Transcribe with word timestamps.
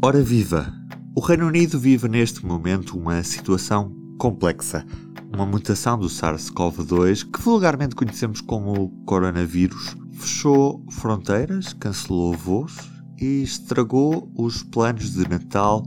Ora 0.00 0.22
viva! 0.22 0.72
O 1.16 1.20
Reino 1.20 1.48
Unido 1.48 1.76
vive 1.76 2.08
neste 2.08 2.46
momento 2.46 2.96
uma 2.96 3.20
situação 3.24 3.92
complexa. 4.16 4.86
Uma 5.34 5.44
mutação 5.44 5.98
do 5.98 6.06
SARS-CoV-2, 6.06 7.28
que 7.28 7.42
vulgarmente 7.42 7.96
conhecemos 7.96 8.40
como 8.40 8.90
coronavírus, 9.04 9.96
fechou 10.12 10.84
fronteiras, 10.92 11.72
cancelou 11.72 12.32
voos 12.32 12.76
e 13.20 13.42
estragou 13.42 14.30
os 14.36 14.62
planos 14.62 15.14
de 15.14 15.28
Natal 15.28 15.84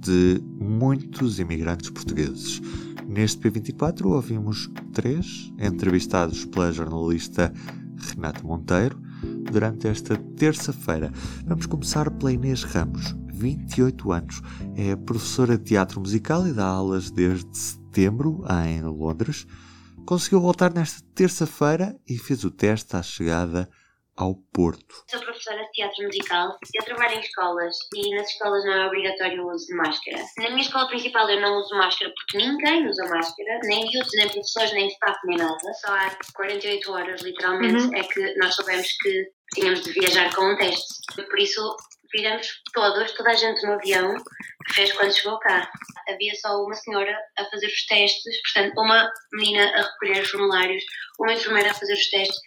de 0.00 0.42
muitos 0.58 1.38
imigrantes 1.38 1.90
portugueses. 1.90 2.60
Neste 3.06 3.38
P24 3.38 4.06
ouvimos 4.06 4.68
três 4.92 5.52
entrevistados 5.60 6.44
pela 6.46 6.72
jornalista 6.72 7.52
Renata 7.96 8.42
Monteiro 8.42 9.00
durante 9.52 9.86
esta 9.86 10.16
terça-feira. 10.36 11.12
Vamos 11.46 11.66
começar 11.66 12.10
pela 12.10 12.32
Inês 12.32 12.64
Ramos, 12.64 13.14
28 13.36 14.12
anos. 14.12 14.42
É 14.76 14.96
professora 14.96 15.58
de 15.58 15.64
teatro 15.64 16.00
musical 16.00 16.46
e 16.46 16.52
dá 16.52 16.64
aulas 16.64 17.10
desde 17.10 17.56
setembro 17.56 18.44
em 18.64 18.82
Londres. 18.82 19.46
Conseguiu 20.06 20.40
voltar 20.40 20.72
nesta 20.72 21.02
terça-feira 21.14 21.96
e 22.08 22.16
fez 22.16 22.44
o 22.44 22.50
teste 22.50 22.96
à 22.96 23.02
chegada 23.02 23.68
ao 24.16 24.34
Porto. 24.52 25.04
Sou 25.10 25.20
professora 25.20 25.62
de 25.62 25.70
teatro 25.72 26.04
musical. 26.04 26.56
Eu 26.74 26.84
trabalho 26.84 27.16
em 27.16 27.20
escolas 27.20 27.76
e 27.94 28.14
nas 28.14 28.28
escolas 28.30 28.64
não 28.64 28.72
é 28.72 28.86
obrigatório 28.86 29.44
o 29.44 29.52
uso 29.52 29.66
de 29.66 29.74
máscara. 29.74 30.24
Na 30.38 30.50
minha 30.50 30.62
escola 30.62 30.88
principal 30.88 31.28
eu 31.28 31.40
não 31.40 31.58
uso 31.58 31.76
máscara 31.76 32.12
porque 32.14 32.38
ninguém 32.38 32.88
usa 32.88 33.02
máscara, 33.04 33.60
nem 33.64 33.84
miúdos, 33.84 34.10
nem 34.16 34.28
professores, 34.28 34.72
nem 34.72 34.88
staff, 34.88 35.18
nem 35.26 35.36
nada. 35.36 35.74
Só 35.84 35.92
há 35.92 36.16
48 36.34 36.92
horas, 36.92 37.22
literalmente, 37.22 37.84
uhum. 37.84 37.94
é 37.94 38.02
que 38.02 38.34
nós 38.38 38.54
soubemos 38.54 38.88
que 39.02 39.30
tínhamos 39.54 39.82
de 39.82 39.92
viajar 39.92 40.34
com 40.34 40.50
um 40.50 40.56
teste. 40.56 40.94
Por 41.14 41.38
isso 41.38 41.76
fizemos 42.10 42.48
todos, 42.72 43.12
toda 43.12 43.30
a 43.30 43.34
gente 43.34 43.64
no 43.66 43.74
avião, 43.74 44.16
fez 44.74 44.92
quando 44.92 45.14
chegou 45.14 45.38
cá. 45.38 45.70
Havia 46.08 46.34
só 46.36 46.62
uma 46.62 46.74
senhora 46.74 47.16
a 47.38 47.44
fazer 47.46 47.66
os 47.66 47.86
testes, 47.86 48.40
portanto, 48.42 48.78
uma 48.78 49.10
menina 49.32 49.64
a 49.74 49.82
recolher 49.82 50.22
os 50.22 50.30
formulários, 50.30 50.84
uma 51.18 51.32
enfermeira 51.32 51.70
a 51.70 51.74
fazer 51.74 51.94
os 51.94 52.10
testes 52.10 52.40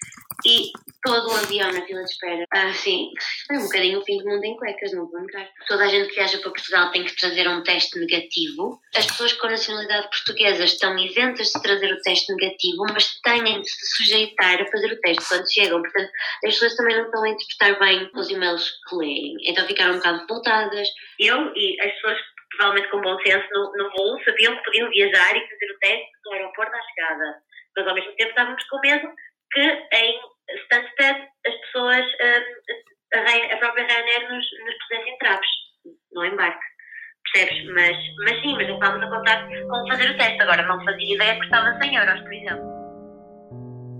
e 0.45 0.71
todo 1.01 1.29
o 1.29 1.35
avião 1.35 1.71
na 1.71 1.85
fila 1.85 2.03
de 2.03 2.11
espera. 2.11 2.45
Ah, 2.51 2.73
sim, 2.73 3.11
foi 3.47 3.57
um 3.57 3.63
bocadinho 3.63 3.99
o 3.99 4.03
fim 4.03 4.17
do 4.17 4.25
mundo 4.25 4.43
em 4.43 4.57
cuecas, 4.57 4.93
não 4.93 5.09
vou 5.09 5.21
negar. 5.21 5.49
Toda 5.67 5.85
a 5.85 5.87
gente 5.87 6.09
que 6.09 6.15
viaja 6.15 6.37
para 6.39 6.51
Portugal 6.51 6.91
tem 6.91 7.03
que 7.03 7.15
trazer 7.15 7.47
um 7.47 7.63
teste 7.63 7.99
negativo. 7.99 8.79
As 8.95 9.05
pessoas 9.05 9.33
com 9.33 9.47
nacionalidade 9.47 10.09
portuguesa 10.09 10.63
estão 10.63 10.97
isentas 10.97 11.47
de 11.47 11.61
trazer 11.61 11.91
o 11.91 12.01
teste 12.01 12.33
negativo, 12.33 12.85
mas 12.93 13.19
têm 13.21 13.61
de 13.61 13.69
se 13.69 13.95
sujeitar 13.95 14.61
a 14.61 14.71
fazer 14.71 14.91
o 14.91 14.99
teste 14.99 15.27
quando 15.27 15.53
chegam. 15.53 15.81
Portanto, 15.81 16.11
as 16.45 16.53
pessoas 16.53 16.75
também 16.75 16.97
não 16.97 17.05
estão 17.05 17.23
a 17.23 17.29
interpretar 17.29 17.79
bem 17.79 18.09
os 18.13 18.29
e-mails 18.29 18.71
que 18.87 18.95
leem. 18.95 19.35
Então 19.45 19.65
ficaram 19.65 19.93
um 19.93 19.97
bocado 19.97 20.19
revoltadas. 20.19 20.87
Eu 21.19 21.53
e 21.55 21.79
as 21.81 21.93
pessoas 21.93 22.17
provavelmente 22.57 22.91
com 22.91 23.01
bom 23.01 23.17
senso 23.19 23.47
no, 23.51 23.71
no 23.77 23.91
voo 23.91 24.23
sabiam 24.25 24.55
que 24.57 24.63
podiam 24.63 24.89
viajar 24.89 25.35
e 25.35 25.47
fazer 25.47 25.71
o 25.71 25.79
teste 25.79 26.11
do 26.23 26.31
aeroporto 26.33 26.75
à 26.75 26.81
chegada. 26.81 27.41
Mas 27.75 27.87
ao 27.87 27.93
mesmo 27.93 28.11
tempo 28.13 28.29
estávamos 28.29 28.63
com 28.65 28.79
medo 28.79 29.07
que 29.51 29.61
em 29.61 30.19
Stansted 30.63 31.27
as 31.45 31.55
pessoas, 31.61 32.05
um, 32.05 33.17
a, 33.17 33.53
a, 33.53 33.57
própria 33.57 33.85
Ryanair 33.85 34.23
nos, 34.29 34.45
nos 34.65 34.75
pusesse 34.79 35.09
entraves 35.09 35.49
no 36.13 36.25
embarque. 36.25 36.59
Percebes? 37.31 37.73
Mas, 37.73 37.97
mas 38.25 38.41
sim, 38.41 38.55
mas 38.55 38.69
estávamos 38.69 39.05
a 39.05 39.09
contar 39.09 39.47
como 39.69 39.87
fazer 39.87 40.11
o 40.11 40.17
teste. 40.17 40.41
Agora 40.41 40.63
não 40.63 40.83
fazia 40.83 41.15
ideia 41.15 41.33
que 41.33 41.41
custava 41.41 41.77
100 41.79 41.95
euros, 41.95 42.21
por 42.21 42.33
exemplo. 42.33 42.79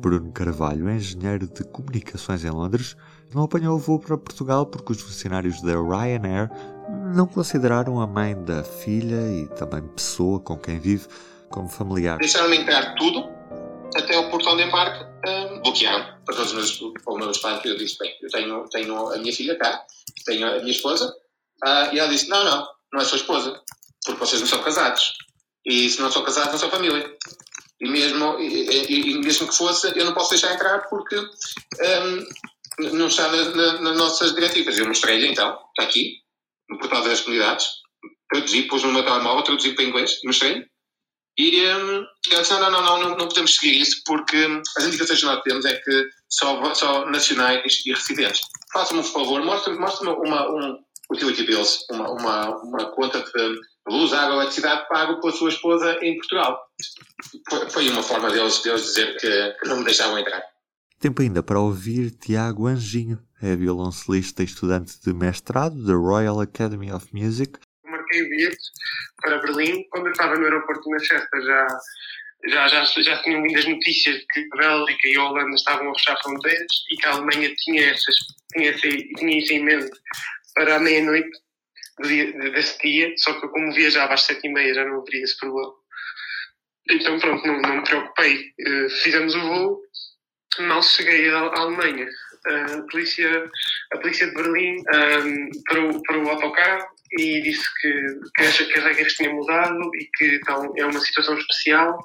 Bruno 0.02 0.31
Carvalho, 0.31 0.89
engenheiro 0.89 1.45
de 1.45 1.64
comunicações 1.72 2.45
em 2.45 2.50
Londres, 2.50 2.95
não 3.36 3.44
apanhou 3.44 3.75
o 3.75 3.80
voo 3.80 4.00
para 4.00 4.17
Portugal 4.17 4.66
porque 4.66 4.94
os 4.94 5.02
funcionários 5.02 5.61
da 5.61 5.73
Ryanair 5.73 6.50
não 7.14 7.27
consideraram 7.27 8.00
a 8.00 8.08
mãe 8.08 8.33
da 8.45 8.64
filha 8.64 9.22
e 9.30 9.47
também 9.55 9.86
pessoa 9.89 10.39
com 10.39 10.58
quem 10.58 10.80
vive 10.80 11.05
como 11.50 11.67
familiar. 11.67 12.17
Deixaram-me 12.17 12.58
entrar 12.58 12.95
tudo 12.95 13.39
até 14.09 14.15
ao 14.15 14.30
portão 14.31 14.58
de 14.58 14.64
embarque 14.64 15.03
uh, 15.03 15.61
bloquearam 15.61 16.03
para 16.25 16.36
todos 16.36 16.52
os 16.52 16.81
meus, 16.81 17.03
para 17.03 17.15
meus 17.15 17.37
pais. 17.37 17.64
Eu 17.64 17.77
disse: 17.77 17.97
Bem, 17.99 18.15
eu 18.21 18.30
tenho, 18.30 18.67
tenho 18.70 19.08
a 19.08 19.17
minha 19.20 19.31
filha 19.31 19.55
cá, 19.55 19.86
tenho 20.25 20.47
a 20.47 20.59
minha 20.59 20.71
esposa, 20.71 21.14
uh, 21.64 21.93
e 21.93 21.99
ela 21.99 22.09
disse: 22.09 22.27
Não, 22.27 22.43
não, 22.43 22.67
não 22.92 23.02
é 23.02 23.05
sua 23.05 23.20
esposa, 23.20 23.61
porque 24.03 24.20
vocês 24.20 24.42
não 24.42 24.47
são 24.47 24.64
casados. 24.64 25.14
E 25.65 25.87
se 25.87 26.02
não 26.02 26.11
são 26.11 26.23
casados, 26.23 26.53
não 26.53 26.59
são 26.59 26.71
família. 26.71 27.15
E 27.80 27.87
mesmo, 27.87 28.39
e, 28.39 29.11
e, 29.11 29.20
mesmo 29.20 29.47
que 29.47 29.55
fosse, 29.55 29.93
eu 29.95 30.05
não 30.05 30.14
posso 30.14 30.31
deixar 30.31 30.53
entrar 30.53 30.89
porque 30.89 31.15
um, 31.15 32.89
não 32.97 33.08
está 33.08 33.31
na, 33.31 33.43
na, 33.52 33.81
nas 33.81 33.97
nossas 33.97 34.33
diretivas. 34.33 34.77
Eu 34.77 34.87
mostrei-lhe 34.87 35.27
então, 35.27 35.58
está 35.70 35.83
aqui, 35.83 36.17
no 36.70 36.80
portal 36.80 37.03
das 37.03 37.21
comunidades, 37.21 37.67
traduzi, 38.30 38.64
pus 38.64 38.83
no 38.83 38.91
meu 38.91 39.03
telemóvel, 39.03 39.43
traduzi 39.43 39.73
para 39.73 39.83
inglês, 39.83 40.20
mostrei-lhe. 40.26 40.65
E 41.39 41.55
ele 41.55 42.05
disse: 42.30 42.52
não, 42.52 42.70
não, 42.70 42.83
não, 42.83 43.17
não, 43.17 43.27
podemos 43.30 43.55
seguir 43.55 43.80
isso 43.80 44.02
porque 44.05 44.45
as 44.77 44.83
indicações 44.83 45.22
que 45.22 45.26
nós 45.26 45.42
temos 45.42 45.64
é 45.64 45.73
que 45.77 46.10
só, 46.27 46.73
só 46.76 47.10
nacionais 47.10 47.82
e 47.86 47.94
residentes. 47.94 48.42
Faça-me 48.73 49.00
um 49.00 49.04
favor, 49.04 49.42
mostre-me 49.42 49.80
mostre 49.80 50.05
uma, 50.05 50.52
um 50.52 50.77
utility 51.10 51.45
bills, 51.45 51.86
uma, 51.92 52.11
uma, 52.11 52.58
uma 52.58 52.92
conta 52.92 53.22
de 53.22 53.60
luz, 53.88 54.11
água, 54.11 54.36
eletricidade 54.36 54.86
pago 54.89 55.22
pela 55.22 55.32
sua 55.32 55.48
esposa 55.48 55.98
em 56.02 56.17
Portugal. 56.17 56.60
Foi, 57.70 57.89
uma 57.89 58.04
forma 58.04 58.30
deles, 58.32 58.61
deles 58.61 58.83
dizer 58.83 59.16
que 59.16 59.67
não 59.70 59.77
me 59.77 59.86
deixavam 59.86 60.20
entrar. 60.20 60.44
Tempo 61.00 61.21
ainda 61.21 61.42
para 61.42 61.61
ouvir 61.61 62.11
Tiago 62.11 62.67
Anjinho, 62.67 63.17
é 63.42 63.56
violoncelista 63.56 64.42
e 64.42 64.45
estudante 64.45 65.00
de 65.02 65.14
mestrado 65.14 65.82
da 65.86 65.94
Royal 65.94 66.42
Academy 66.42 66.92
of 66.92 67.08
Music, 67.14 67.58
marquei 68.09 68.30
bilhete 68.30 68.58
para 69.21 69.39
Berlim. 69.39 69.83
Quando 69.89 70.08
eu 70.08 70.11
estava 70.11 70.36
no 70.36 70.45
aeroporto 70.45 70.81
de 70.83 70.89
Manchester 70.89 71.42
já, 71.42 71.67
já, 72.47 72.67
já, 72.67 72.83
já 72.83 73.21
tinham 73.21 73.42
vindo 73.43 73.59
as 73.59 73.65
notícias 73.65 74.17
de 74.17 74.25
que 74.27 74.47
a 74.53 74.58
Bélgica 74.58 75.08
e 75.08 75.15
a 75.15 75.23
Holanda 75.23 75.55
estavam 75.55 75.89
a 75.89 75.93
fechar 75.93 76.17
fronteiras 76.21 76.67
e 76.92 76.95
que 76.97 77.05
a 77.05 77.11
Alemanha 77.11 77.53
tinha, 77.55 77.92
essas, 77.92 78.15
tinha, 78.53 78.73
tinha 78.73 79.39
isso 79.39 79.53
em 79.53 79.64
mente 79.64 79.92
para 80.55 80.75
a 80.75 80.80
meia-noite 80.80 81.30
desse 82.53 82.80
dia, 82.80 83.14
só 83.17 83.33
que 83.39 83.47
como 83.49 83.73
viajava 83.73 84.14
às 84.14 84.23
sete 84.23 84.47
e 84.47 84.53
meia 84.53 84.73
já 84.73 84.86
não 84.86 85.02
haveria 85.02 85.23
esse 85.23 85.37
problema. 85.37 85.73
Então 86.91 87.20
pronto, 87.20 87.45
não, 87.45 87.61
não 87.61 87.76
me 87.77 87.83
preocupei. 87.83 88.53
Uh, 88.67 88.89
fizemos 88.89 89.36
o 89.36 89.41
voo, 89.41 89.81
mal 90.61 90.81
cheguei 90.81 91.30
à, 91.30 91.39
Alemanha. 91.39 92.08
Uh, 92.47 92.80
a, 92.80 92.81
polícia, 92.89 93.52
a 93.93 93.97
polícia 93.97 94.27
de 94.27 94.33
Berlim 94.33 94.77
um, 94.80 94.95
ehm, 94.95 95.49
para, 95.67 95.86
o, 95.86 96.02
para 96.03 96.17
o 96.20 96.30
autocarro 96.30 96.87
e 97.17 97.42
disse 97.42 97.64
que, 97.81 97.92
que, 98.36 98.43
as, 98.43 98.58
que 98.58 98.80
as 98.80 98.83
regras 98.83 99.14
tinham 99.14 99.36
mudado 99.36 99.80
e 99.95 100.09
que 100.15 100.36
então, 100.36 100.73
é 100.77 100.86
uma 100.86 100.99
situação 100.99 101.37
especial 101.37 101.97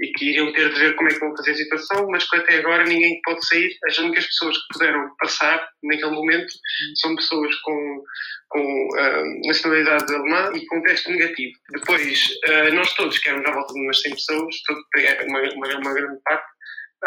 e 0.00 0.08
que 0.12 0.30
iriam 0.30 0.52
ter 0.52 0.72
de 0.72 0.78
ver 0.78 0.96
como 0.96 1.08
é 1.08 1.12
que 1.12 1.20
vão 1.20 1.36
fazer 1.36 1.52
a 1.52 1.56
situação, 1.56 2.06
mas 2.10 2.28
que 2.28 2.36
até 2.36 2.58
agora 2.58 2.84
ninguém 2.84 3.20
pode 3.24 3.46
sair. 3.46 3.76
As 3.88 3.98
únicas 3.98 4.26
pessoas 4.26 4.56
que 4.56 4.72
puderam 4.72 5.14
passar 5.18 5.68
naquele 5.82 6.10
momento 6.10 6.52
são 6.96 7.16
pessoas 7.16 7.54
com, 7.60 8.04
com 8.48 8.88
uh, 8.88 9.46
nacionalidade 9.46 10.14
alemã 10.14 10.52
e 10.54 10.66
com 10.66 10.82
teste 10.82 11.10
negativo. 11.10 11.52
Depois, 11.72 12.28
uh, 12.48 12.74
nós 12.74 12.92
todos, 12.94 13.18
que 13.18 13.28
éramos 13.28 13.48
à 13.48 13.52
volta 13.52 13.72
de 13.72 13.80
umas 13.80 14.00
100 14.02 14.12
pessoas, 14.12 14.56
todo, 14.66 14.80
uma, 15.28 15.40
uma, 15.40 15.78
uma 15.78 15.94
grande 15.94 16.20
parte, 16.24 16.49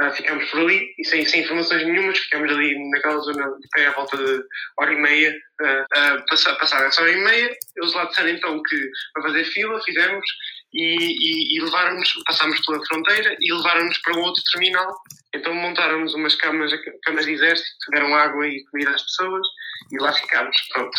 Uh, 0.01 0.11
ficámos 0.11 0.49
por 0.49 0.61
ali 0.61 0.91
e 0.97 1.05
sem, 1.05 1.23
sem 1.23 1.43
informações 1.43 1.85
nenhumas, 1.85 2.17
ficámos 2.17 2.51
ali 2.51 2.89
naquela 2.89 3.19
zona 3.19 3.45
até 3.71 3.85
à 3.85 3.91
volta 3.91 4.17
de 4.17 4.43
hora 4.79 4.91
e 4.91 4.99
meia, 4.99 5.31
uh, 5.61 5.81
uh, 5.83 6.25
passar, 6.27 6.55
passar 6.55 6.83
essa 6.87 7.03
hora 7.03 7.11
e 7.11 7.23
meia. 7.23 7.55
Eles 7.77 7.93
lá 7.93 8.05
disseram 8.05 8.29
então 8.29 8.61
que 8.63 8.89
para 9.13 9.23
fazer 9.23 9.43
fila, 9.45 9.79
fizemos 9.83 10.25
e, 10.73 10.95
e, 10.95 11.57
e 11.57 11.61
levaram-nos, 11.61 12.11
passámos 12.25 12.59
pela 12.65 12.83
fronteira 12.87 13.37
e 13.39 13.53
levaram-nos 13.53 13.97
para 13.99 14.17
um 14.17 14.21
outro 14.21 14.41
terminal. 14.51 14.95
Então 15.35 15.53
montaram-nos 15.53 16.15
umas 16.15 16.33
camas, 16.35 16.71
camas 17.03 17.25
de 17.25 17.33
exército, 17.33 17.91
deram 17.91 18.15
água 18.15 18.47
e 18.47 18.63
comida 18.71 18.91
às 18.91 19.03
pessoas 19.03 19.45
e 19.91 19.97
lá 19.99 20.11
ficámos. 20.11 20.55
Pronto 20.73 20.97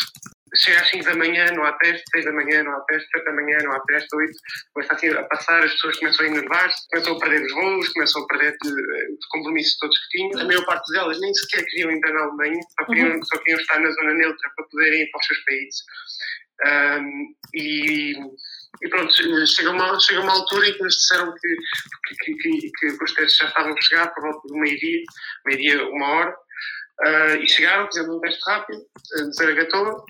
chega 0.56 0.80
às 0.80 0.90
5 0.90 1.04
da 1.04 1.14
manhã, 1.14 1.46
não 1.52 1.64
há 1.64 1.72
teste, 1.74 2.04
6 2.12 2.24
da 2.24 2.32
manhã, 2.32 2.62
não 2.62 2.72
há 2.72 2.80
teste, 2.80 3.08
7 3.16 3.24
da 3.24 3.32
manhã, 3.32 3.58
não 3.62 3.72
há 3.72 3.80
teste, 3.80 4.08
8, 4.14 4.32
começa 4.72 4.94
assim 4.94 5.08
a 5.10 5.22
passar, 5.24 5.64
as 5.64 5.72
pessoas 5.72 5.98
começam 5.98 6.26
a 6.26 6.28
enervar-se, 6.28 6.88
começam 6.90 7.16
a 7.16 7.18
perder 7.18 7.46
os 7.46 7.52
voos, 7.52 7.88
começam 7.90 8.22
a 8.22 8.26
perder 8.26 8.52
eh, 8.52 9.12
os 9.18 9.26
compromissos 9.30 9.78
todos 9.78 9.98
que 9.98 10.16
tinham. 10.16 10.40
A 10.40 10.44
maior 10.44 10.64
parte 10.66 10.92
delas 10.92 11.20
nem 11.20 11.34
sequer 11.34 11.64
queriam 11.66 11.90
entrar 11.90 12.12
na 12.12 12.24
Alemanha, 12.24 12.60
só 12.78 12.86
queriam, 12.86 13.10
uhum. 13.10 13.24
só 13.24 13.38
queriam 13.38 13.60
estar 13.60 13.78
na 13.80 13.90
zona 13.90 14.14
neutra 14.14 14.50
para 14.56 14.66
poderem 14.66 15.02
ir 15.02 15.10
para 15.10 15.20
os 15.20 15.26
seus 15.26 15.44
países. 15.44 15.82
Um, 16.64 17.34
e, 17.54 18.12
e 18.82 18.88
pronto, 18.88 19.12
chega 19.46 19.70
uma, 19.70 19.98
chega 20.00 20.20
uma 20.20 20.32
altura 20.32 20.68
em 20.68 20.72
que 20.72 20.82
nos 20.82 20.94
disseram 20.94 21.34
que, 21.34 21.56
que, 22.24 22.34
que, 22.34 22.70
que, 22.70 22.96
que 22.96 23.04
os 23.04 23.14
testes 23.14 23.36
já 23.38 23.48
estavam 23.48 23.72
a 23.72 23.80
chegar 23.80 24.14
por 24.14 24.22
volta 24.22 24.48
do 24.48 24.56
meio-dia, 24.56 25.02
meio-dia, 25.46 25.84
uma 25.88 26.08
hora, 26.08 26.36
uh, 27.00 27.36
e 27.36 27.48
chegaram, 27.48 27.86
fizemos 27.86 28.16
um 28.16 28.20
teste 28.20 28.40
rápido, 28.46 28.78
uh, 28.80 29.30
de 29.30 29.36
Zaragatoa, 29.36 30.04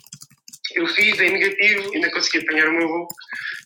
eu 0.75 0.87
fiz 0.89 1.19
em 1.21 1.31
negativo, 1.31 1.93
ainda 1.95 2.11
consegui 2.11 2.39
apanhar 2.39 2.69
o 2.69 2.73
meu 2.73 2.89
voo 2.89 3.09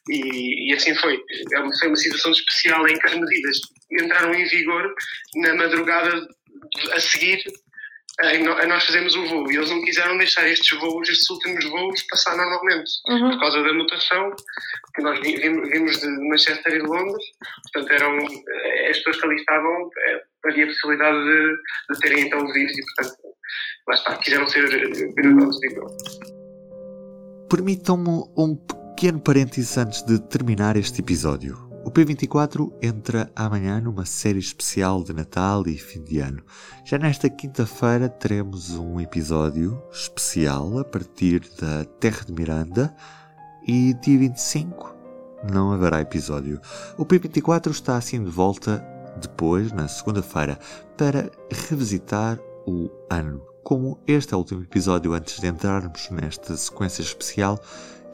e, 0.08 0.70
e 0.70 0.74
assim 0.74 0.94
foi. 0.96 1.14
É 1.52 1.78
foi 1.78 1.88
uma 1.88 1.96
situação 1.96 2.32
especial 2.32 2.88
em 2.88 2.98
que 2.98 3.06
as 3.06 3.14
medidas 3.14 3.56
entraram 4.00 4.34
em 4.34 4.44
vigor 4.46 4.94
na 5.36 5.54
madrugada 5.54 6.26
a 6.92 7.00
seguir 7.00 7.42
nós 8.66 8.84
fazemos 8.84 9.14
o 9.14 9.26
voo 9.26 9.50
e 9.50 9.56
eles 9.56 9.70
não 9.70 9.84
quiseram 9.84 10.18
deixar 10.18 10.48
estes 10.48 10.76
voos, 10.80 11.08
estes 11.08 11.30
últimos 11.30 11.64
voos, 11.66 12.02
passar 12.10 12.36
normalmente 12.36 12.90
uhum. 13.06 13.30
por 13.30 13.38
causa 13.38 13.62
da 13.62 13.72
mutação. 13.72 14.34
Que 14.94 15.02
nós 15.02 15.20
vimos 15.20 16.00
de 16.00 16.08
Manchester 16.28 16.74
e 16.74 16.80
de 16.80 16.86
Londres, 16.86 17.24
portanto, 17.72 17.92
eram 17.92 18.16
as 18.90 18.96
pessoas 18.96 19.20
que 19.20 19.26
ali 19.26 19.36
estavam, 19.36 19.90
eh, 19.98 20.22
havia 20.46 20.64
a 20.64 20.66
possibilidade 20.66 21.18
de, 21.24 21.94
de 21.94 22.00
terem 22.00 22.26
então 22.26 22.40
o 22.40 22.52
vírus 22.52 22.76
e, 22.76 22.82
portanto, 22.82 23.16
lá 23.86 23.94
está, 23.94 24.16
quiseram 24.16 24.48
ser 24.48 24.68
cuidadosos, 25.14 25.60
digo 25.60 25.86
Permitam-me 27.48 28.24
um 28.36 28.54
pequeno 28.54 29.18
parênteses 29.18 29.78
antes 29.78 30.02
de 30.02 30.18
terminar 30.18 30.76
este 30.76 31.00
episódio. 31.00 31.56
O 31.82 31.90
P24 31.90 32.70
entra 32.82 33.32
amanhã 33.34 33.80
numa 33.80 34.04
série 34.04 34.38
especial 34.38 35.02
de 35.02 35.14
Natal 35.14 35.66
e 35.66 35.78
fim 35.78 36.02
de 36.04 36.20
ano. 36.20 36.42
Já 36.84 36.98
nesta 36.98 37.30
quinta-feira 37.30 38.08
teremos 38.08 38.76
um 38.76 39.00
episódio 39.00 39.82
especial 39.90 40.78
a 40.78 40.84
partir 40.84 41.40
da 41.58 41.86
Terra 41.98 42.26
de 42.26 42.32
Miranda 42.34 42.94
e 43.66 43.94
dia 43.94 44.18
25 44.18 44.94
não 45.50 45.72
haverá 45.72 46.02
episódio. 46.02 46.60
O 46.98 47.06
P24 47.06 47.70
está 47.70 47.96
assim 47.96 48.22
de 48.22 48.30
volta 48.30 48.84
depois, 49.20 49.72
na 49.72 49.88
segunda-feira, 49.88 50.58
para 50.98 51.30
revisitar 51.68 52.38
o 52.66 52.90
ano. 53.08 53.47
Como 53.69 53.99
este 54.06 54.32
é 54.32 54.35
o 54.35 54.38
último 54.38 54.62
episódio 54.62 55.12
antes 55.12 55.38
de 55.41 55.47
entrarmos 55.47 56.09
nesta 56.09 56.56
sequência 56.56 57.03
especial, 57.03 57.61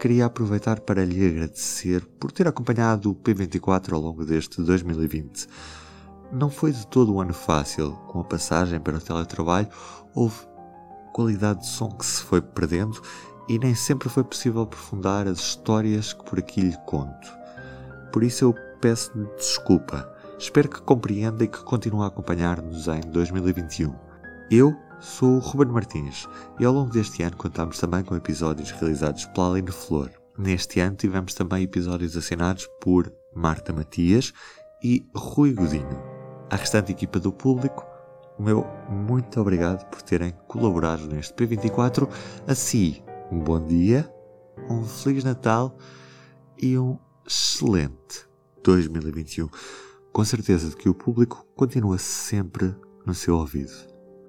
queria 0.00 0.26
aproveitar 0.26 0.80
para 0.80 1.04
lhe 1.04 1.24
agradecer 1.24 2.04
por 2.18 2.32
ter 2.32 2.48
acompanhado 2.48 3.12
o 3.12 3.14
P24 3.14 3.92
ao 3.92 4.00
longo 4.00 4.24
deste 4.24 4.60
2020. 4.60 5.46
Não 6.32 6.50
foi 6.50 6.72
de 6.72 6.84
todo 6.88 7.14
um 7.14 7.20
ano 7.20 7.32
fácil, 7.32 7.92
com 8.08 8.18
a 8.18 8.24
passagem 8.24 8.80
para 8.80 8.96
o 8.96 9.00
teletrabalho, 9.00 9.68
houve 10.12 10.34
qualidade 11.12 11.60
de 11.60 11.68
som 11.68 11.88
que 11.88 12.04
se 12.04 12.22
foi 12.22 12.42
perdendo 12.42 13.00
e 13.48 13.56
nem 13.56 13.76
sempre 13.76 14.08
foi 14.08 14.24
possível 14.24 14.62
aprofundar 14.62 15.28
as 15.28 15.38
histórias 15.38 16.12
que 16.12 16.24
por 16.24 16.40
aqui 16.40 16.62
lhe 16.62 16.76
conto. 16.84 17.32
Por 18.12 18.24
isso 18.24 18.44
eu 18.44 18.54
peço-lhe 18.80 19.28
desculpa. 19.36 20.12
Espero 20.36 20.68
que 20.68 20.82
compreenda 20.82 21.44
e 21.44 21.46
que 21.46 21.62
continue 21.62 22.02
a 22.02 22.06
acompanhar-nos 22.08 22.88
em 22.88 23.02
2021. 23.02 23.94
Eu 24.50 24.76
Sou 25.04 25.36
o 25.36 25.38
Ruben 25.38 25.68
Martins 25.68 26.26
e 26.58 26.64
ao 26.64 26.72
longo 26.72 26.90
deste 26.90 27.22
ano 27.22 27.36
contamos 27.36 27.78
também 27.78 28.02
com 28.02 28.16
episódios 28.16 28.70
realizados 28.70 29.26
pela 29.26 29.50
Aline 29.50 29.70
Flor. 29.70 30.10
Neste 30.38 30.80
ano 30.80 30.96
tivemos 30.96 31.34
também 31.34 31.62
episódios 31.62 32.16
assinados 32.16 32.66
por 32.80 33.12
Marta 33.34 33.70
Matias 33.70 34.32
e 34.82 35.06
Rui 35.14 35.52
Godinho. 35.52 36.02
A 36.50 36.56
restante 36.56 36.90
equipa 36.90 37.20
do 37.20 37.30
público, 37.30 37.84
o 38.38 38.42
meu 38.42 38.66
muito 38.88 39.38
obrigado 39.38 39.84
por 39.90 40.00
terem 40.00 40.32
colaborado 40.48 41.06
neste 41.06 41.34
P24. 41.34 42.08
A 42.48 42.54
si, 42.54 43.04
um 43.30 43.40
bom 43.40 43.62
dia, 43.62 44.10
um 44.70 44.84
Feliz 44.84 45.22
Natal 45.22 45.76
e 46.56 46.78
um 46.78 46.98
excelente 47.26 48.26
2021. 48.62 49.50
Com 50.14 50.24
certeza 50.24 50.70
de 50.70 50.76
que 50.76 50.88
o 50.88 50.94
público 50.94 51.46
continua 51.54 51.98
sempre 51.98 52.74
no 53.04 53.14
seu 53.14 53.36
ouvido 53.36 53.93